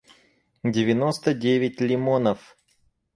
[0.63, 2.57] девяносто девять лимонов